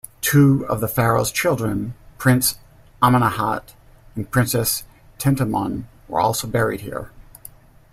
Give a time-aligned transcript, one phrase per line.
[0.21, 2.55] Two of the pharaoh's children, Prince
[3.03, 3.75] Amenemhat
[4.15, 4.83] and Princess
[5.19, 7.11] Tentamun were also buried here.